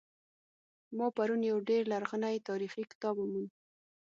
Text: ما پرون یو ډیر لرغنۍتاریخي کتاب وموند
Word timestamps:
ما 0.97 1.07
پرون 1.15 1.41
یو 1.51 1.57
ډیر 1.69 1.83
لرغنۍتاریخي 1.91 2.83
کتاب 2.91 3.15
وموند 3.19 3.51